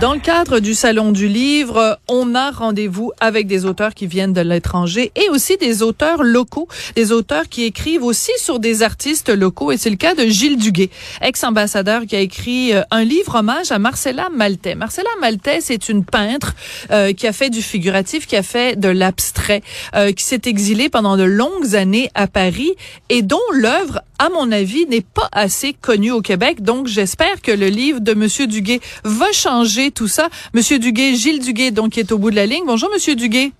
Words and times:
Dans 0.00 0.14
le 0.14 0.20
cadre 0.20 0.58
du 0.58 0.74
Salon 0.74 1.12
du 1.12 1.28
Livre, 1.28 2.00
on 2.08 2.34
a 2.34 2.50
rendez-vous 2.50 3.12
avec 3.20 3.46
des 3.46 3.64
auteurs 3.66 3.94
qui 3.94 4.08
viennent 4.08 4.32
de 4.32 4.40
l'étranger 4.40 5.12
et 5.14 5.28
aussi 5.28 5.56
des 5.58 5.82
auteurs 5.82 6.24
locaux, 6.24 6.66
des 6.96 7.12
auteurs 7.12 7.48
qui 7.48 7.62
écrivent 7.62 8.02
aussi 8.02 8.32
sur 8.36 8.58
des 8.58 8.82
artistes 8.82 9.28
locaux. 9.28 9.70
Et 9.70 9.76
c'est 9.76 9.90
le 9.90 9.96
cas 9.96 10.14
de 10.14 10.26
Gilles 10.26 10.56
Duguay, 10.56 10.90
ex-ambassadeur 11.20 12.02
qui 12.06 12.16
a 12.16 12.20
écrit 12.20 12.74
euh, 12.74 12.82
un 12.90 13.04
livre 13.04 13.36
hommage 13.36 13.70
à 13.70 13.78
Marcella 13.78 14.28
Maltais. 14.34 14.74
Marcella 14.74 15.10
Maltais, 15.20 15.60
c'est 15.60 15.88
une 15.88 16.04
peintre 16.04 16.54
euh, 16.90 17.12
qui 17.12 17.28
a 17.28 17.32
fait 17.32 17.50
du 17.50 17.62
figuratif, 17.62 18.26
qui 18.26 18.36
a 18.36 18.42
fait 18.42 18.78
de 18.78 18.88
l'abstrait, 18.88 19.62
euh, 19.94 20.10
qui 20.10 20.24
s'est 20.24 20.42
exilée 20.46 20.88
pendant 20.88 21.16
de 21.16 21.22
longues 21.22 21.76
années 21.76 22.10
à 22.14 22.26
Paris 22.26 22.72
et 23.08 23.22
dont 23.22 23.38
l'œuvre, 23.52 24.00
à 24.18 24.30
mon 24.30 24.50
avis, 24.50 24.86
n'est 24.86 25.00
pas 25.00 25.28
assez 25.32 25.74
connue 25.74 26.10
au 26.10 26.22
Québec. 26.22 26.62
Donc, 26.62 26.86
j'espère 26.88 27.40
que 27.40 27.52
le 27.52 27.66
livre 27.66 28.00
de 28.00 28.14
Monsieur 28.14 28.46
Duguay 28.46 28.80
va 29.04 29.30
changer 29.32 29.81
tout 29.90 30.08
ça. 30.08 30.28
Monsieur 30.54 30.78
Duguay, 30.78 31.14
Gilles 31.14 31.40
Duguay, 31.40 31.70
donc, 31.70 31.90
qui 31.90 32.00
est 32.00 32.12
au 32.12 32.18
bout 32.18 32.30
de 32.30 32.36
la 32.36 32.46
ligne. 32.46 32.64
Bonjour, 32.66 32.90
Monsieur 32.92 33.14
Duguay. 33.14 33.52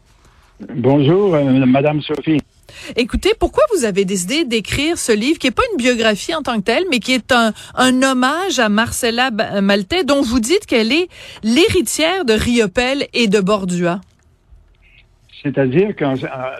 Bonjour, 0.74 1.34
euh, 1.34 1.66
Madame 1.66 2.01
Sophie. 2.02 2.38
Écoutez, 2.96 3.33
pourquoi 3.38 3.65
vous 3.77 3.84
avez 3.84 4.05
décidé 4.05 4.45
d'écrire 4.45 4.96
ce 4.96 5.12
livre 5.12 5.38
qui 5.38 5.48
est 5.48 5.55
pas 5.55 5.62
une 5.73 5.77
biographie 5.77 6.34
en 6.34 6.43
tant 6.43 6.56
que 6.56 6.65
telle, 6.65 6.84
mais 6.91 6.98
qui 6.98 7.12
est 7.12 7.32
un, 7.32 7.52
un 7.74 8.02
hommage 8.02 8.59
à 8.59 8.69
Marcella 8.69 9.30
Maltais, 9.60 10.05
dont 10.05 10.23
vous 10.23 10.41
dites 10.41 10.66
qu'elle 10.66 10.93
est 10.93 11.09
l'héritière 11.43 12.24
de 12.24 12.32
Riopel 12.32 13.07
et 13.12 13.29
de 13.29 13.41
Bordua? 13.41 14.01
C'est-à-dire 15.43 15.95
que 15.96 16.04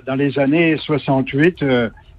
dans 0.07 0.15
les 0.15 0.39
années 0.39 0.77
68, 0.85 1.65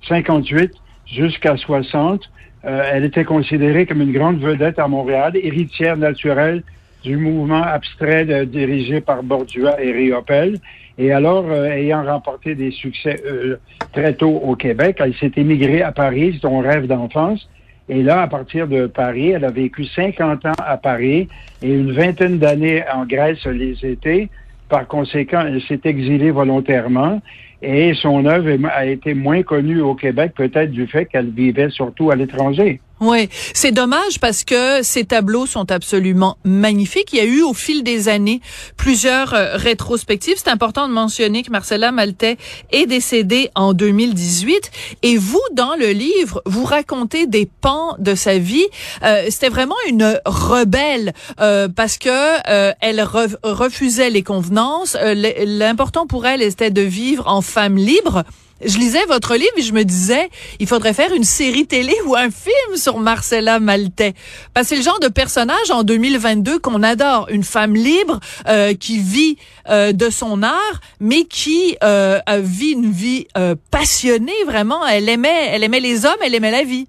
58 0.08 0.62
euh, 0.64 0.68
jusqu'à 1.06 1.58
60, 1.58 2.22
euh, 2.66 2.82
elle 2.92 3.04
était 3.04 3.26
considérée 3.26 3.86
comme 3.86 4.02
une 4.02 4.14
grande 4.14 4.40
vedette 4.40 4.80
à 4.80 4.88
Montréal, 4.88 5.34
héritière 5.36 5.98
naturelle 5.98 6.64
du 7.04 7.18
mouvement 7.18 7.62
abstrait 7.64 8.46
dirigé 8.46 9.02
par 9.02 9.24
Bordua 9.24 9.82
et 9.82 9.92
Riopel. 9.92 10.60
Et 10.98 11.12
alors, 11.12 11.46
euh, 11.50 11.66
ayant 11.66 12.04
remporté 12.04 12.56
des 12.56 12.72
succès 12.72 13.22
euh, 13.26 13.58
très 13.94 14.14
tôt 14.14 14.42
au 14.44 14.56
Québec, 14.56 14.98
elle 15.00 15.16
s'est 15.16 15.32
émigrée 15.38 15.82
à 15.82 15.92
Paris, 15.92 16.38
son 16.42 16.60
rêve 16.60 16.88
d'enfance. 16.88 17.50
Et 17.90 18.04
là, 18.04 18.22
à 18.22 18.28
partir 18.28 18.68
de 18.68 18.88
Paris, 18.88 19.32
elle 19.32 19.44
a 19.44 19.52
vécu 19.52 19.86
50 19.86 20.46
ans 20.46 20.52
à 20.66 20.78
Paris 20.78 21.28
et 21.62 21.74
une 21.74 21.92
vingtaine 21.92 22.38
d'années 22.38 22.84
en 22.94 23.06
Grèce 23.06 23.46
les 23.46 23.84
étés. 23.86 24.30
Par 24.70 24.88
conséquent, 24.88 25.44
elle 25.46 25.62
s'est 25.64 25.82
exilée 25.84 26.32
volontairement 26.32 27.22
et 27.64 27.94
son 27.96 28.26
œuvre 28.26 28.50
a 28.72 28.86
été 28.86 29.14
moins 29.14 29.42
connue 29.42 29.82
au 29.82 29.96
Québec, 29.96 30.34
peut-être 30.36 30.72
du 30.72 30.86
fait 30.86 31.06
qu'elle 31.06 31.30
vivait 31.30 31.70
surtout 31.70 32.12
à 32.12 32.16
l'étranger. 32.16 32.82
Oui, 33.02 33.28
c'est 33.54 33.72
dommage 33.72 34.20
parce 34.22 34.44
que 34.44 34.82
ces 34.82 35.04
tableaux 35.04 35.46
sont 35.46 35.72
absolument 35.72 36.38
magnifiques. 36.46 37.10
Il 37.12 37.18
y 37.18 37.22
a 37.22 37.26
eu 37.26 37.42
au 37.42 37.54
fil 37.54 37.84
des 37.84 38.08
années 38.08 38.40
plusieurs 38.78 39.34
euh, 39.34 39.58
rétrospectives. 39.58 40.36
C'est 40.38 40.50
important 40.50 40.88
de 40.88 40.94
mentionner 40.94 41.44
que 41.44 41.52
Marcella 41.52 41.92
Maltais 41.92 42.38
est 42.72 42.86
décédée 42.86 43.50
en 43.56 43.74
2018 43.74 44.72
et 45.02 45.18
vous, 45.18 45.42
dans 45.54 45.76
le 45.76 45.88
livre, 45.88 46.42
vous 46.46 46.64
racontez 46.64 47.28
des 47.28 47.50
pans 47.62 47.96
de 48.00 48.16
sa 48.16 48.38
vie. 48.38 48.68
Euh, 49.04 49.26
C'était 49.30 49.50
vraiment 49.50 49.76
une 49.88 50.20
rebelle 50.26 51.14
euh, 51.42 51.68
parce 51.68 51.98
que 51.98 52.10
euh, 52.10 52.72
elle 52.80 53.02
refusait 53.02 54.12
les 54.12 54.24
convenances. 54.24 54.96
L'important 54.96 56.08
pour 56.08 56.26
elle, 56.26 56.42
était 56.42 56.72
de 56.72 56.82
vivre 56.82 57.28
en 57.28 57.42
femme 57.42 57.76
libre 57.76 58.24
je 58.66 58.78
lisais 58.78 59.04
votre 59.08 59.36
livre 59.36 59.54
et 59.58 59.62
je 59.62 59.74
me 59.74 59.84
disais, 59.84 60.30
il 60.60 60.68
faudrait 60.68 60.94
faire 60.94 61.14
une 61.14 61.24
série 61.24 61.66
télé 61.66 61.94
ou 62.08 62.16
un 62.16 62.30
film 62.30 62.76
sur 62.76 63.00
Marcella 63.00 63.60
Maltais. 63.60 64.14
Parce 64.54 64.68
que 64.68 64.76
c'est 64.76 64.78
le 64.78 64.84
genre 64.84 65.00
de 65.00 65.08
personnage 65.08 65.72
en 65.72 65.84
2022 65.84 66.60
qu'on 66.60 66.84
adore. 66.84 67.28
Une 67.30 67.44
femme 67.44 67.76
libre 67.76 68.20
euh, 68.48 68.74
qui 68.74 69.00
vit 69.00 69.38
euh, 69.70 69.92
de 69.92 70.10
son 70.10 70.44
art, 70.44 70.82
mais 71.00 71.24
qui 71.24 71.78
euh, 71.84 72.20
vit 72.40 72.72
une 72.72 72.92
vie 72.92 73.28
passionnée 73.72 74.32
vraiment. 74.46 74.86
Elle 74.88 75.10
aimait, 75.10 75.50
elle 75.52 75.64
aimait 75.64 75.80
les 75.80 76.06
hommes, 76.06 76.12
elle 76.26 76.36
aimait 76.36 76.52
la 76.52 76.64
vie. 76.64 76.88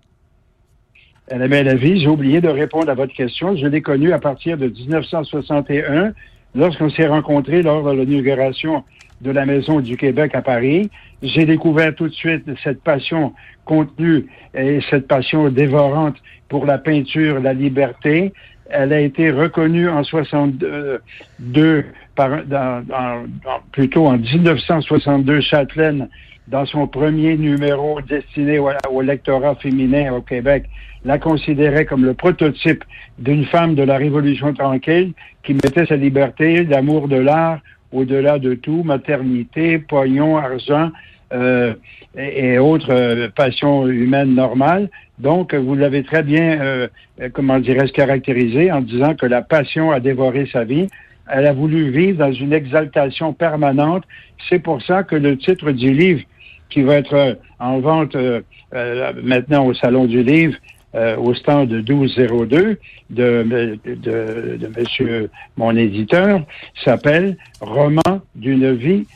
Elle 1.29 1.43
aimait 1.43 1.65
la 1.65 1.75
vie. 1.75 2.01
J'ai 2.01 2.09
oublié 2.09 2.41
de 2.41 2.49
répondre 2.49 2.91
à 2.91 2.95
votre 2.95 3.15
question. 3.15 3.57
Je 3.57 3.67
l'ai 3.67 3.81
connue 3.81 4.13
à 4.13 4.19
partir 4.19 4.59
de 4.59 4.69
1961, 4.69 6.13
lorsqu'on 6.55 6.91
s'est 6.91 7.07
rencontrés 7.07 7.63
lors 7.63 7.83
de 7.83 8.03
l'inauguration 8.03 8.85
de 9.21 9.31
la 9.31 9.47
Maison 9.47 9.81
du 9.81 9.97
Québec 9.97 10.35
à 10.35 10.43
Paris. 10.43 10.91
J'ai 11.23 11.47
découvert 11.47 11.95
tout 11.95 12.09
de 12.09 12.15
suite 12.15 12.45
cette 12.63 12.83
passion 12.83 13.33
contenue 13.65 14.27
et 14.55 14.81
cette 14.91 15.09
passion 15.09 15.49
dévorante 15.49 16.17
pour 16.49 16.67
la 16.67 16.79
peinture, 16.79 17.41
la 17.41 17.55
liberté. 17.55 18.33
Elle 18.71 18.93
a 18.93 19.01
été 19.01 19.31
reconnue 19.31 19.89
en 19.89 20.05
62 20.05 21.85
par, 22.15 22.45
dans, 22.45 22.85
plutôt 23.73 24.07
en 24.07 24.19
1962 24.19 25.41
Châtelaine 25.41 26.09
dans 26.49 26.67
son 26.67 26.87
premier 26.87 27.37
numéro 27.37 28.01
destiné 28.03 28.59
au, 28.59 28.69
au 28.91 29.01
lectorat 29.01 29.55
féminin 29.57 30.13
au 30.13 30.21
Québec, 30.21 30.67
la 31.05 31.19
considérait 31.19 31.87
comme 31.87 32.05
le 32.05 32.15
prototype 32.15 32.85
d'une 33.19 33.47
femme 33.47 33.75
de 33.75 33.83
la 33.83 33.97
Révolution 33.97 34.53
tranquille 34.53 35.13
qui 35.43 35.55
mettait 35.55 35.87
sa 35.87 35.97
liberté, 35.97 36.65
l'amour 36.65 37.09
de 37.09 37.17
l'art 37.17 37.61
au-delà 37.95 38.39
de 38.39 38.55
tout, 38.55 38.83
maternité, 38.83 39.79
pognon, 39.79 40.37
argent 40.37 40.91
euh, 41.33 41.75
et, 42.17 42.59
autres 42.59 42.93
euh, 42.93 43.29
passions 43.35 43.87
humaines 43.87 44.35
normales. 44.35 44.91
Donc, 45.19 45.55
vous 45.55 45.75
l'avez 45.75 46.03
très 46.03 46.23
bien, 46.23 46.61
euh, 46.61 46.89
comment 47.33 47.61
dirais-je, 47.61 47.93
caractérisé 47.93 48.71
en 48.73 48.81
disant 48.81 49.15
que 49.15 49.27
la 49.27 49.43
passion 49.43 49.93
a 49.93 50.01
dévoré 50.01 50.47
sa 50.53 50.65
vie. 50.65 50.89
Elle 51.31 51.47
a 51.47 51.53
voulu 51.53 51.91
vivre 51.91 52.19
dans 52.19 52.33
une 52.33 52.53
exaltation 52.53 53.33
permanente. 53.33 54.05
C'est 54.49 54.59
pour 54.59 54.83
ça 54.83 55.05
que 55.05 55.17
le 55.17 55.39
titre 55.39 55.71
du 55.71 55.93
livre, 55.93 56.23
qui 56.69 56.83
va 56.83 56.97
être 56.97 57.39
en 57.61 57.79
vente 57.79 58.17
maintenant 59.23 59.65
au 59.67 59.75
Salon 59.75 60.07
du 60.07 60.25
Livre, 60.25 60.57
euh, 60.95 61.17
au 61.17 61.35
stand 61.35 61.71
1202 61.71 62.47
de, 62.49 62.79
de, 63.11 63.79
de, 63.85 64.57
de 64.57 64.69
monsieur, 64.77 65.31
mon 65.57 65.77
éditeur, 65.77 66.43
s'appelle 66.85 67.37
Roman 67.61 68.21
d'une 68.35 68.73
vie 68.75 69.07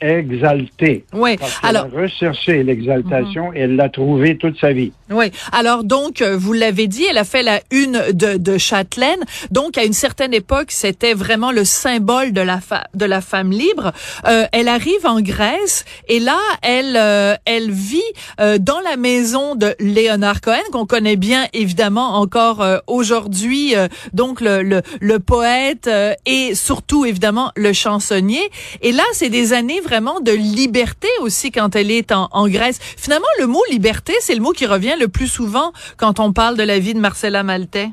exaltée. 0.00 1.04
Oui. 1.12 1.36
Alors, 1.62 1.86
elle 1.92 1.98
a 1.98 2.02
recherché 2.02 2.62
l'exaltation 2.62 3.52
et 3.54 3.60
elle 3.60 3.76
l'a 3.76 3.88
trouvée 3.88 4.36
toute 4.36 4.58
sa 4.60 4.72
vie. 4.72 4.92
Oui. 5.10 5.26
Alors 5.52 5.84
donc, 5.84 6.20
euh, 6.22 6.36
vous 6.36 6.52
l'avez 6.52 6.86
dit, 6.86 7.04
elle 7.08 7.18
a 7.18 7.24
fait 7.24 7.42
la 7.42 7.60
une 7.70 8.00
de, 8.12 8.36
de 8.36 8.58
Châtelaine. 8.58 9.20
Donc, 9.50 9.78
à 9.78 9.84
une 9.84 9.92
certaine 9.92 10.34
époque, 10.34 10.70
c'était 10.70 11.14
vraiment 11.14 11.52
le 11.52 11.64
symbole 11.64 12.32
de 12.32 12.40
la 12.40 12.60
de 12.94 13.04
la 13.04 13.20
femme 13.20 13.50
libre. 13.50 13.92
Euh, 14.26 14.44
elle 14.52 14.68
arrive 14.68 15.04
en 15.04 15.20
Grèce 15.20 15.84
et 16.08 16.20
là, 16.20 16.38
elle 16.62 16.96
euh, 16.96 17.34
elle 17.44 17.70
vit 17.70 18.00
euh, 18.40 18.58
dans 18.58 18.80
la 18.80 18.96
maison 18.96 19.54
de 19.54 19.74
Léonard 19.78 20.40
Cohen 20.40 20.62
qu'on 20.72 20.86
connaît 20.86 21.16
bien 21.16 21.46
évidemment 21.52 22.16
encore 22.16 22.64
aujourd'hui. 22.86 23.74
donc 24.12 24.40
le, 24.40 24.62
le, 24.62 24.82
le 25.00 25.18
poète 25.18 25.88
et 26.26 26.54
surtout 26.54 27.04
évidemment 27.04 27.52
le 27.56 27.72
chansonnier. 27.72 28.42
Et 28.82 28.92
là, 28.92 29.02
c'est 29.12 29.28
des 29.28 29.52
années 29.52 29.80
vraiment 29.86 30.20
de 30.20 30.32
liberté 30.32 31.08
aussi 31.20 31.50
quand 31.50 31.76
elle 31.76 31.90
est 31.90 32.12
en, 32.12 32.48
Grèce. 32.48 32.78
Finalement, 32.96 33.26
le 33.40 33.46
mot 33.46 33.62
liberté, 33.70 34.12
c'est 34.20 34.34
le 34.34 34.40
mot 34.40 34.52
qui 34.52 34.66
revient 34.66 34.94
le 35.00 35.08
plus 35.08 35.26
souvent 35.26 35.72
quand 35.96 36.20
on 36.20 36.32
parle 36.32 36.56
de 36.56 36.62
la 36.62 36.78
vie 36.78 36.94
de 36.94 37.00
Marcella 37.00 37.42
Maltais? 37.42 37.88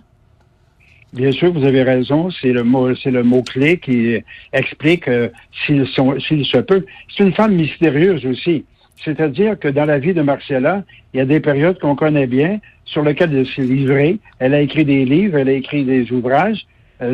Bien 1.13 1.31
sûr, 1.31 1.53
vous 1.53 1.63
avez 1.63 1.83
raison. 1.83 2.29
C'est 2.41 2.51
le 2.51 2.63
mot, 2.63 2.95
c'est 2.95 3.11
le 3.11 3.23
mot 3.23 3.43
clé 3.43 3.77
qui 3.77 4.17
explique 4.51 5.07
euh, 5.07 5.29
s'il, 5.65 5.85
se 5.87 6.57
peut. 6.59 6.85
C'est 7.15 7.23
une 7.23 7.33
femme 7.33 7.53
mystérieuse 7.53 8.25
aussi. 8.25 8.65
C'est-à-dire 9.05 9.59
que 9.59 9.67
dans 9.67 9.85
la 9.85 9.99
vie 9.99 10.13
de 10.13 10.21
Marcella, 10.21 10.83
il 11.13 11.17
y 11.17 11.21
a 11.21 11.25
des 11.25 11.39
périodes 11.39 11.79
qu'on 11.79 11.95
connaît 11.95 12.27
bien, 12.27 12.59
sur 12.85 13.03
lesquelles 13.03 13.35
elle 13.35 13.47
s'est 13.47 13.61
livrée. 13.61 14.19
Elle 14.39 14.53
a 14.53 14.61
écrit 14.61 14.85
des 14.85 15.05
livres, 15.05 15.37
elle 15.37 15.49
a 15.49 15.53
écrit 15.53 15.83
des 15.83 16.11
ouvrages, 16.11 16.65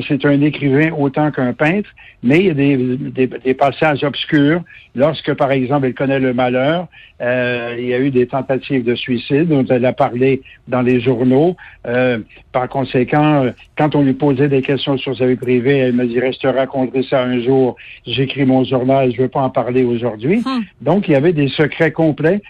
c'est 0.08 0.26
un 0.26 0.42
écrivain 0.42 0.92
autant 0.98 1.32
qu'un 1.32 1.54
peintre, 1.54 1.90
mais 2.24 2.40
il 2.40 2.46
y 2.46 2.50
a 2.50 2.54
des, 2.54 3.28
des, 3.28 3.54
passages 3.54 4.04
obscurs. 4.04 4.62
Lorsque, 4.96 5.34
par 5.36 5.52
exemple, 5.52 5.86
elle 5.86 5.94
connaît 5.94 6.20
le 6.20 6.34
malheur, 6.34 6.88
euh, 7.22 7.76
il 7.78 7.86
y 7.86 7.94
a 7.94 8.00
eu 8.00 8.10
des 8.10 8.28
tentatives 8.28 8.84
de 8.84 8.96
suicide 8.96 9.48
dont 9.48 9.66
elle 9.70 9.86
a 9.86 9.94
parlé 9.94 10.42
dans 10.68 10.82
les 10.82 11.00
journaux. 11.00 11.56
Euh, 11.88 12.20
par 12.52 12.68
conséquent, 12.68 13.46
quand 13.78 13.96
on 13.96 14.02
lui 14.02 14.14
posait 14.14 14.50
des 14.50 14.62
questions 14.62 14.98
sur 14.98 15.16
sa 15.16 15.28
vie 15.28 15.36
privée, 15.36 15.78
elle 15.78 15.94
me 15.94 16.06
dirait, 16.06 16.34
je 16.34 16.40
te 16.40 16.48
raconterai 16.48 17.04
ça 17.04 17.24
un 17.24 17.40
jour, 17.42 17.76
j'écris 18.06 18.46
mon 18.46 18.64
journal, 18.64 19.14
je 19.14 19.22
veux 19.22 19.28
pas 19.28 19.42
en 19.42 19.50
parler 19.50 19.84
aujourd'hui. 19.84 20.40
Hmm. 20.40 20.64
Donc, 20.82 21.08
il 21.08 21.12
y 21.12 21.16
avait 21.16 21.34
des 21.34 21.50
secrets 21.50 21.92
complets. 21.92 22.42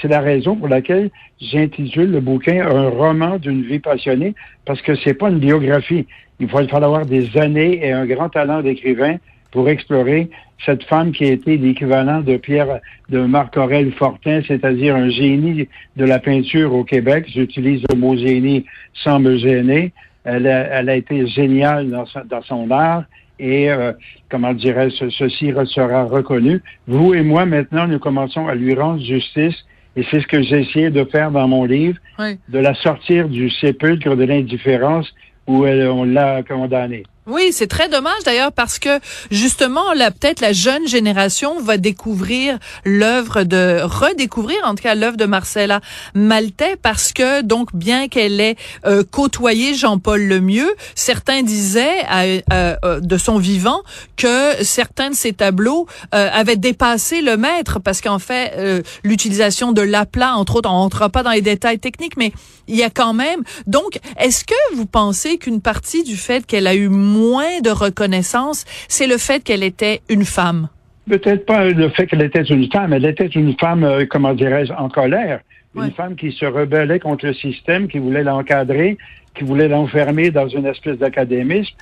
C'est 0.00 0.08
la 0.08 0.20
raison 0.20 0.56
pour 0.56 0.68
laquelle 0.68 1.10
j'intitule 1.40 2.10
le 2.10 2.20
bouquin 2.20 2.66
Un 2.66 2.88
roman 2.88 3.38
d'une 3.38 3.62
vie 3.62 3.78
passionnée, 3.78 4.34
parce 4.64 4.82
que 4.82 4.94
c'est 4.96 5.14
pas 5.14 5.30
une 5.30 5.38
biographie. 5.38 6.06
Il 6.40 6.46
va 6.48 6.66
falloir 6.66 7.06
des 7.06 7.36
années 7.36 7.84
et 7.84 7.92
un 7.92 8.06
grand 8.06 8.28
talent 8.28 8.62
d'écrivain 8.62 9.16
pour 9.50 9.68
explorer 9.68 10.30
cette 10.64 10.82
femme 10.84 11.12
qui 11.12 11.24
a 11.24 11.32
été 11.32 11.56
l'équivalent 11.56 12.20
de 12.20 12.36
Pierre, 12.36 12.80
de 13.08 13.20
Marc-Aurel 13.20 13.92
Fortin, 13.92 14.40
c'est-à-dire 14.46 14.96
un 14.96 15.08
génie 15.08 15.68
de 15.96 16.04
la 16.04 16.18
peinture 16.18 16.74
au 16.74 16.84
Québec. 16.84 17.26
J'utilise 17.32 17.82
le 17.90 17.96
mot 17.96 18.16
génie 18.16 18.64
sans 18.94 19.20
me 19.20 19.36
gêner. 19.36 19.92
Elle 20.24 20.46
a, 20.46 20.96
été 20.96 21.26
géniale 21.28 21.88
dans 21.90 22.42
son 22.42 22.70
art 22.70 23.04
et, 23.38 23.70
euh, 23.70 23.92
comment 24.30 24.52
dirais 24.52 24.88
ceci 24.90 25.52
sera 25.66 26.04
reconnu. 26.04 26.62
Vous 26.86 27.14
et 27.14 27.22
moi, 27.22 27.46
maintenant, 27.46 27.86
nous 27.86 27.98
commençons 27.98 28.48
à 28.48 28.54
lui 28.54 28.74
rendre 28.74 29.02
justice 29.02 29.56
et 29.96 30.04
c'est 30.10 30.20
ce 30.20 30.26
que 30.26 30.42
j'ai 30.42 30.60
essayé 30.60 30.90
de 30.90 31.04
faire 31.04 31.30
dans 31.30 31.48
mon 31.48 31.64
livre, 31.64 31.98
de 32.18 32.58
la 32.58 32.74
sortir 32.74 33.28
du 33.28 33.50
sépulcre 33.50 34.14
de 34.16 34.24
l'indifférence 34.24 35.12
où 35.46 35.66
elle, 35.66 35.88
on 35.88 36.04
l'a 36.04 36.42
condamnée. 36.42 37.02
Oui, 37.30 37.50
c'est 37.52 37.66
très 37.66 37.90
dommage 37.90 38.22
d'ailleurs 38.24 38.52
parce 38.52 38.78
que 38.78 39.00
justement, 39.30 39.92
là, 39.92 40.10
peut-être 40.10 40.40
la 40.40 40.54
jeune 40.54 40.88
génération 40.88 41.60
va 41.60 41.76
découvrir 41.76 42.58
l'œuvre 42.86 43.42
de 43.42 43.82
redécouvrir 43.82 44.56
en 44.64 44.74
tout 44.74 44.82
cas 44.82 44.94
l'œuvre 44.94 45.18
de 45.18 45.26
Marcella 45.26 45.82
Maltais 46.14 46.76
parce 46.80 47.12
que 47.12 47.42
donc 47.42 47.76
bien 47.76 48.08
qu'elle 48.08 48.40
ait 48.40 48.56
euh, 48.86 49.04
côtoyé 49.04 49.74
Jean-Paul 49.74 50.22
Lemieux, 50.22 50.74
certains 50.94 51.42
disaient 51.42 52.02
euh, 52.50 53.00
de 53.00 53.18
son 53.18 53.36
vivant 53.36 53.82
que 54.16 54.64
certains 54.64 55.10
de 55.10 55.14
ses 55.14 55.34
tableaux 55.34 55.86
euh, 56.14 56.30
avaient 56.32 56.56
dépassé 56.56 57.20
le 57.20 57.36
maître 57.36 57.78
parce 57.78 58.00
qu'en 58.00 58.18
fait 58.18 58.82
l'utilisation 59.04 59.72
de 59.72 59.82
l'aplat 59.82 60.34
entre 60.34 60.56
autres, 60.56 60.70
on 60.70 60.72
rentrera 60.72 61.10
pas 61.10 61.22
dans 61.22 61.32
les 61.32 61.42
détails 61.42 61.78
techniques, 61.78 62.16
mais 62.16 62.32
il 62.68 62.76
y 62.76 62.82
a 62.82 62.90
quand 62.90 63.14
même. 63.14 63.42
Donc, 63.66 63.98
est-ce 64.18 64.44
que 64.44 64.74
vous 64.74 64.86
pensez 64.86 65.38
qu'une 65.38 65.60
partie 65.60 66.04
du 66.04 66.16
fait 66.16 66.46
qu'elle 66.46 66.66
a 66.66 66.74
eu 66.74 66.88
moins 66.88 67.17
de 67.18 67.70
reconnaissance, 67.70 68.64
c'est 68.88 69.06
le 69.06 69.18
fait 69.18 69.42
qu'elle 69.42 69.62
était 69.62 70.00
une 70.08 70.24
femme. 70.24 70.68
Peut-être 71.08 71.46
pas 71.46 71.64
le 71.64 71.88
fait 71.90 72.06
qu'elle 72.06 72.22
était 72.22 72.42
une 72.42 72.70
femme, 72.70 72.92
elle 72.92 73.06
était 73.06 73.26
une 73.26 73.56
femme, 73.58 73.84
euh, 73.84 74.04
comment 74.08 74.34
dirais-je, 74.34 74.72
en 74.72 74.88
colère. 74.88 75.40
Une 75.74 75.92
femme 75.92 76.16
qui 76.16 76.32
se 76.32 76.44
rebellait 76.44 76.98
contre 76.98 77.26
le 77.26 77.34
système, 77.34 77.86
qui 77.86 77.98
voulait 77.98 78.24
l'encadrer, 78.24 78.98
qui 79.36 79.44
voulait 79.44 79.68
l'enfermer 79.68 80.30
dans 80.30 80.48
une 80.48 80.66
espèce 80.66 80.98
d'académisme. 80.98 81.72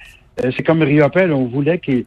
Euh, 0.44 0.50
c'est 0.55 0.62
comme 0.62 0.83
Riopel, 0.83 1.33
on 1.33 1.47
voulait 1.47 1.79
qu'il, 1.79 2.05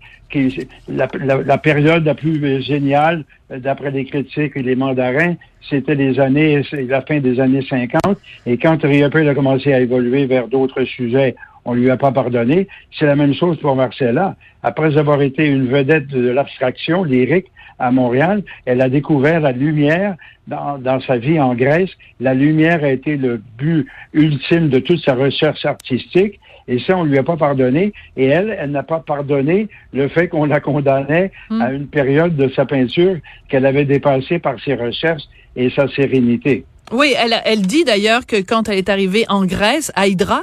la, 0.87 1.07
la, 1.17 1.57
période 1.57 2.05
la 2.05 2.13
plus 2.13 2.61
géniale, 2.61 3.19
euh, 3.19 3.23
d'après 3.49 3.91
les 3.91 4.05
critiques 4.05 4.53
et 4.55 4.63
les 4.63 4.75
mandarins, 4.75 5.35
c'était 5.69 5.95
les 5.95 6.19
années, 6.19 6.61
la 6.71 7.01
fin 7.01 7.19
des 7.19 7.39
années 7.39 7.65
50. 7.67 8.17
Et 8.45 8.57
quand 8.57 8.81
Riopel 8.81 9.27
a 9.27 9.35
commencé 9.35 9.73
à 9.73 9.79
évoluer 9.79 10.25
vers 10.25 10.47
d'autres 10.47 10.83
sujets, 10.83 11.35
on 11.65 11.73
lui 11.73 11.89
a 11.89 11.97
pas 11.97 12.11
pardonné. 12.11 12.67
C'est 12.97 13.05
la 13.05 13.15
même 13.15 13.33
chose 13.33 13.57
pour 13.59 13.75
Marcella. 13.75 14.35
Après 14.63 14.97
avoir 14.97 15.21
été 15.21 15.45
une 15.45 15.67
vedette 15.67 16.07
de 16.07 16.29
l'abstraction 16.29 17.03
lyrique 17.03 17.47
à 17.77 17.91
Montréal, 17.91 18.43
elle 18.65 18.81
a 18.81 18.89
découvert 18.89 19.39
la 19.39 19.51
lumière 19.51 20.15
dans, 20.47 20.77
dans, 20.77 20.99
sa 21.01 21.17
vie 21.17 21.39
en 21.39 21.53
Grèce. 21.55 21.91
La 22.19 22.33
lumière 22.33 22.83
a 22.83 22.89
été 22.89 23.17
le 23.17 23.41
but 23.57 23.87
ultime 24.13 24.69
de 24.69 24.79
toute 24.79 24.99
sa 24.99 25.13
recherche 25.13 25.65
artistique. 25.65 26.39
Et 26.67 26.77
ça, 26.79 26.95
on 26.97 27.03
lui 27.03 27.17
a 27.17 27.23
pas 27.23 27.37
pardonné. 27.37 27.93
Et 28.15 28.25
elle, 28.25 28.55
elle 28.59 28.71
n'a 28.71 28.83
pas 28.83 28.99
pardonné 28.99 29.69
le 29.91 30.07
fait 30.07 30.27
qu'on 30.27 30.45
la 30.45 30.59
condamnait 30.59 31.31
à 31.49 31.71
hmm. 31.71 31.75
une 31.75 31.87
période 31.87 32.35
de 32.35 32.47
sa 32.49 32.65
peinture 32.65 33.17
qu'elle 33.47 33.65
avait 33.65 33.85
dépassée 33.85 34.39
par 34.39 34.59
ses 34.59 34.75
recherches 34.75 35.23
et 35.55 35.69
sa 35.69 35.87
sérénité. 35.87 36.65
Oui, 36.91 37.13
elle, 37.15 37.39
elle 37.45 37.61
dit 37.61 37.83
d'ailleurs 37.83 38.25
que 38.25 38.37
quand 38.37 38.67
elle 38.67 38.79
est 38.79 38.89
arrivée 38.89 39.25
en 39.29 39.45
Grèce, 39.45 39.91
à 39.95 40.07
Hydra, 40.07 40.41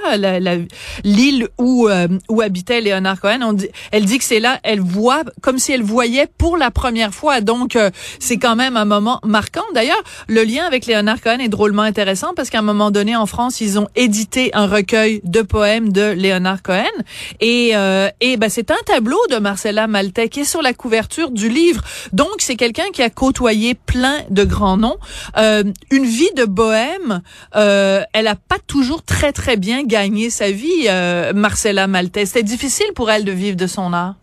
l'île 1.02 1.48
où 1.58 1.88
euh, 1.88 2.06
où 2.28 2.40
habitait 2.40 2.81
Léonard 2.81 3.20
Cohen, 3.20 3.40
on 3.43 3.52
dit, 3.52 3.69
elle 3.90 4.04
dit 4.04 4.19
que 4.19 4.25
c'est 4.25 4.38
là, 4.38 4.60
elle 4.62 4.81
voit 4.81 5.25
comme 5.43 5.58
si 5.58 5.72
elle 5.72 5.82
voyait 5.82 6.28
pour 6.38 6.56
la 6.56 6.70
première 6.70 7.12
fois. 7.12 7.40
Donc 7.40 7.75
euh, 7.75 7.90
c'est 8.20 8.37
quand 8.37 8.54
même 8.54 8.76
un 8.76 8.84
moment 8.84 9.20
marquant. 9.25 9.64
D'ailleurs, 9.75 10.00
le 10.28 10.44
lien 10.44 10.64
avec 10.64 10.87
Léonard 10.87 11.20
Cohen 11.20 11.38
est 11.40 11.48
drôlement 11.48 11.82
intéressant 11.82 12.32
parce 12.37 12.48
qu'à 12.48 12.60
un 12.60 12.62
moment 12.62 12.93
donné 12.93 13.16
en 13.16 13.26
France, 13.26 13.60
ils 13.60 13.78
ont 13.78 13.88
édité 13.96 14.50
un 14.54 14.69
recueil 14.69 15.20
de 15.25 15.43
poèmes 15.43 15.90
de 15.90 16.12
Léonard 16.12 16.62
Cohen 16.62 16.84
et 17.40 17.72
euh, 17.75 18.08
et 18.20 18.37
ben 18.37 18.48
c'est 18.48 18.70
un 18.70 18.78
tableau 18.87 19.19
de 19.31 19.38
Marcella 19.38 19.88
Maltais 19.88 20.28
qui 20.28 20.40
est 20.40 20.44
sur 20.44 20.62
la 20.62 20.75
couverture 20.75 21.32
du 21.32 21.48
livre. 21.48 21.82
Donc 22.12 22.37
c'est 22.38 22.56
quelqu'un 22.56 22.90
qui 22.93 23.02
a 23.02 23.10
côtoyé 23.10 23.75
plein 23.75 24.19
de 24.31 24.44
grands 24.44 24.76
noms, 24.76 24.96
une 25.90 26.04
vie 26.04 26.31
de 26.37 26.44
bohème, 26.44 27.23
euh, 27.56 28.03
elle 28.12 28.29
a 28.29 28.37
pas 28.37 28.59
toujours 28.67 29.03
très 29.03 29.33
très 29.33 29.56
bien 29.56 29.83
gagné 29.83 30.31
sa 30.31 30.53
vie, 30.53 30.87
euh, 30.88 31.33
Marcella 31.33 31.88
Maltais. 31.88 32.27
C'était 32.27 32.44
difficile 32.44 32.93
pour 32.94 33.11
elle 33.11 33.25
de 33.25 33.33
vivre 33.33 33.56
de 33.56 33.67
son 33.67 33.93
art. 33.93 34.15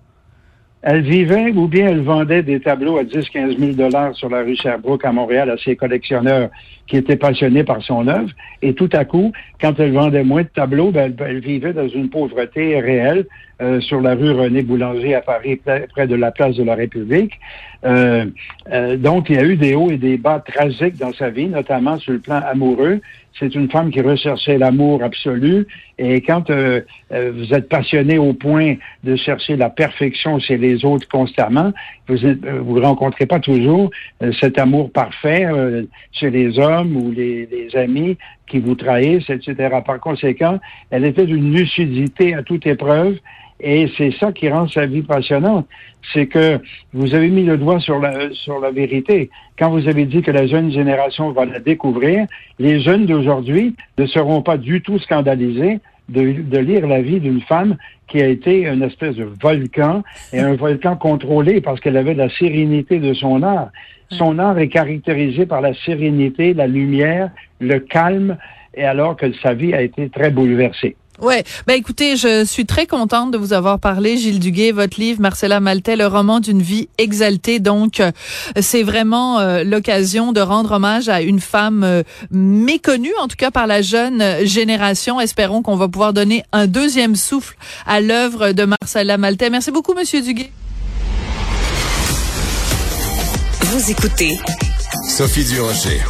Elle 0.85 1.01
vivait 1.01 1.51
ou 1.51 1.67
bien 1.67 1.87
elle 1.87 2.01
vendait 2.01 2.43
des 2.43 2.59
tableaux 2.59 2.97
à 2.97 3.03
10-15 3.03 3.57
000 3.57 3.71
dollars 3.71 4.13
sur 4.15 4.29
la 4.29 4.41
rue 4.41 4.55
Sherbrooke 4.55 5.05
à 5.05 5.13
Montréal 5.13 5.49
à 5.49 5.57
ses 5.57 5.77
collectionneurs 5.77 6.49
qui 6.87 6.97
étaient 6.97 7.15
passionnés 7.15 7.63
par 7.63 7.81
son 7.81 8.05
œuvre. 8.09 8.29
Et 8.61 8.73
tout 8.73 8.89
à 8.91 9.05
coup, 9.05 9.31
quand 9.61 9.79
elle 9.79 9.93
vendait 9.93 10.25
moins 10.25 10.43
de 10.43 10.49
tableaux, 10.53 10.91
ben, 10.91 11.15
elle, 11.19 11.39
vivait 11.39 11.71
dans 11.71 11.87
une 11.87 12.09
pauvreté 12.09 12.79
réelle 12.81 13.25
euh, 13.63 13.79
sur 13.81 14.01
la 14.01 14.13
rue 14.13 14.31
René 14.31 14.61
Boulanger 14.61 15.15
à 15.15 15.21
Paris, 15.21 15.55
près 15.55 16.07
de 16.07 16.15
la 16.15 16.31
place 16.31 16.55
de 16.55 16.63
la 16.63 16.75
République. 16.75 17.39
Euh, 17.85 18.25
euh, 18.71 18.97
donc, 18.97 19.29
il 19.29 19.35
y 19.35 19.39
a 19.39 19.43
eu 19.43 19.55
des 19.55 19.75
hauts 19.75 19.91
et 19.91 19.97
des 19.97 20.17
bas 20.17 20.43
tragiques 20.45 20.97
dans 20.97 21.13
sa 21.13 21.29
vie, 21.29 21.47
notamment 21.47 21.97
sur 21.99 22.13
le 22.13 22.19
plan 22.19 22.41
amoureux. 22.45 23.01
C'est 23.39 23.55
une 23.55 23.69
femme 23.69 23.89
qui 23.89 23.99
recherchait 24.01 24.57
l'amour 24.57 25.03
absolu. 25.03 25.67
Et 25.97 26.21
quand 26.21 26.49
euh, 26.49 26.81
vous 27.09 27.53
êtes 27.53 27.67
passionné 27.67 28.19
au 28.19 28.33
point 28.33 28.75
de 29.03 29.15
chercher 29.15 29.57
la 29.57 29.69
perfection 29.69 30.39
chez 30.39 30.57
les 30.57 30.85
autres 30.85 31.07
constamment, 31.07 31.73
vous 32.07 32.17
ne 32.17 32.59
vous 32.59 32.79
rencontrez 32.79 33.25
pas 33.25 33.39
toujours 33.39 33.89
cet 34.39 34.59
amour 34.59 34.91
parfait 34.91 35.47
chez 36.11 36.29
les 36.29 36.59
hommes 36.59 36.95
ou 36.95 37.11
les, 37.11 37.47
les, 37.47 37.75
amis 37.75 38.17
qui 38.47 38.59
vous 38.59 38.75
trahissent, 38.75 39.29
etc. 39.29 39.77
Par 39.85 39.99
conséquent, 39.99 40.59
elle 40.89 41.05
était 41.05 41.25
d'une 41.25 41.53
lucidité 41.53 42.33
à 42.33 42.43
toute 42.43 42.65
épreuve. 42.67 43.17
Et 43.59 43.89
c'est 43.97 44.11
ça 44.19 44.31
qui 44.33 44.49
rend 44.49 44.67
sa 44.67 44.85
vie 44.85 45.03
passionnante. 45.03 45.67
C'est 46.13 46.27
que 46.27 46.59
vous 46.93 47.15
avez 47.15 47.29
mis 47.29 47.43
le 47.43 47.57
doigt 47.57 47.79
sur 47.79 47.99
la, 47.99 48.31
sur 48.33 48.59
la 48.59 48.71
vérité. 48.71 49.29
Quand 49.57 49.69
vous 49.69 49.87
avez 49.87 50.05
dit 50.05 50.21
que 50.21 50.31
la 50.31 50.47
jeune 50.47 50.71
génération 50.71 51.31
va 51.31 51.45
la 51.45 51.59
découvrir, 51.59 52.27
les 52.59 52.81
jeunes 52.81 53.05
d'aujourd'hui 53.05 53.75
ne 53.97 54.05
seront 54.05 54.41
pas 54.41 54.57
du 54.57 54.81
tout 54.81 54.99
scandalisés 54.99 55.79
de, 56.09 56.41
de 56.41 56.57
lire 56.57 56.87
la 56.87 57.01
vie 57.01 57.19
d'une 57.19 57.41
femme 57.41 57.77
qui 58.07 58.21
a 58.21 58.27
été 58.27 58.67
une 58.67 58.83
espèce 58.83 59.15
de 59.15 59.27
volcan 59.41 60.03
et 60.31 60.39
un 60.39 60.55
volcan 60.55 60.95
contrôlé 60.95 61.61
parce 61.61 61.79
qu'elle 61.79 61.97
avait 61.97 62.13
la 62.13 62.29
sérénité 62.29 62.99
de 62.99 63.13
son 63.13 63.41
art. 63.43 63.69
Son 64.11 64.37
art 64.37 64.59
est 64.59 64.67
caractérisé 64.67 65.45
par 65.45 65.61
la 65.61 65.73
sérénité, 65.73 66.53
la 66.53 66.67
lumière, 66.67 67.31
le 67.59 67.79
calme, 67.79 68.37
et 68.75 68.83
alors 68.83 69.15
que 69.15 69.31
sa 69.33 69.53
vie 69.53 69.73
a 69.73 69.81
été 69.81 70.09
très 70.09 70.29
bouleversée. 70.29 70.95
Ouais, 71.23 71.45
ben 71.67 71.75
écoutez, 71.75 72.17
je 72.17 72.43
suis 72.43 72.65
très 72.65 72.85
contente 72.85 73.31
de 73.31 73.37
vous 73.37 73.53
avoir 73.53 73.79
parlé, 73.79 74.17
Gilles 74.17 74.41
Duguay, 74.41 74.73
votre 74.73 74.99
livre 74.99 75.21
Marcella 75.21 75.61
Maltais, 75.61 75.95
le 75.95 76.05
roman 76.05 76.41
d'une 76.41 76.61
vie 76.61 76.89
exaltée. 76.97 77.59
Donc, 77.59 78.01
euh, 78.01 78.11
c'est 78.59 78.83
vraiment 78.83 79.39
euh, 79.39 79.63
l'occasion 79.63 80.33
de 80.33 80.41
rendre 80.41 80.73
hommage 80.73 81.07
à 81.07 81.21
une 81.21 81.39
femme 81.39 81.85
euh, 81.85 82.03
méconnue, 82.29 83.13
en 83.21 83.29
tout 83.29 83.37
cas 83.37 83.51
par 83.51 83.67
la 83.67 83.81
jeune 83.81 84.45
génération. 84.45 85.21
Espérons 85.21 85.61
qu'on 85.61 85.77
va 85.77 85.87
pouvoir 85.87 86.11
donner 86.11 86.43
un 86.51 86.67
deuxième 86.67 87.15
souffle 87.15 87.55
à 87.87 88.01
l'œuvre 88.01 88.51
de 88.51 88.65
Marcella 88.65 89.17
Maltais. 89.17 89.49
Merci 89.49 89.71
beaucoup, 89.71 89.93
Monsieur 89.93 90.21
Duguay. 90.21 90.51
Vous 93.61 93.91
écoutez 93.91 94.37
Sophie 95.07 95.45
Durocher. 95.45 96.01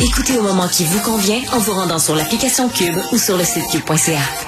Écoutez 0.00 0.38
au 0.38 0.42
moment 0.42 0.68
qui 0.68 0.84
vous 0.84 1.00
convient 1.00 1.40
en 1.52 1.58
vous 1.58 1.72
rendant 1.72 1.98
sur 1.98 2.14
l'application 2.14 2.68
Cube 2.68 2.98
ou 3.12 3.18
sur 3.18 3.36
le 3.36 3.42
site 3.42 3.68
cube.ca. 3.68 4.47